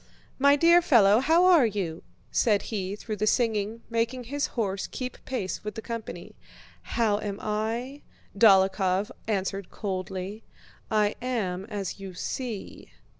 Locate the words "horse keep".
4.57-5.23